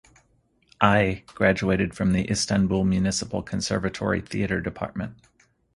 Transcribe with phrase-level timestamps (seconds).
[0.81, 5.15] Ay graduated from the Istanbul Municipal Conservatory Theater Department.